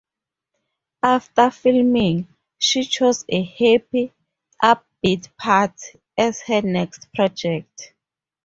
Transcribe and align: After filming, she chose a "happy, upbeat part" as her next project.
After 1.03 1.51
filming, 1.51 2.27
she 2.57 2.85
chose 2.85 3.23
a 3.29 3.43
"happy, 3.43 4.11
upbeat 4.59 5.29
part" 5.37 5.79
as 6.17 6.41
her 6.41 6.63
next 6.63 7.09
project. 7.13 7.93